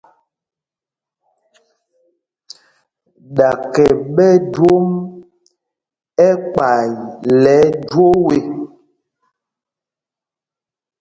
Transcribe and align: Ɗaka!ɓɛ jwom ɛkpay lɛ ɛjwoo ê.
Ɗaka!ɓɛ 3.35 4.27
jwom 4.53 4.87
ɛkpay 6.29 6.87
lɛ 7.41 7.55
ɛjwoo 7.67 8.17
ê. 8.37 8.39